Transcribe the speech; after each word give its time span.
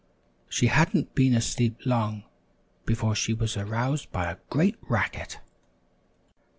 She 0.49 0.65
hadn't 0.65 1.13
been 1.13 1.35
asleep 1.35 1.85
long 1.85 2.23
before 2.87 3.13
she 3.13 3.35
was 3.35 3.55
aroused 3.55 4.11
by 4.11 4.31
a 4.31 4.37
great 4.49 4.75
racket. 4.89 5.39